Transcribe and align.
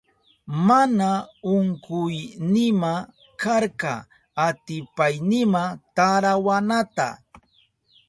Mana 0.67 1.09
unkuynima 1.53 2.91
karka 3.41 3.93
atipaynima 4.47 5.63
tarawanata. 5.95 7.07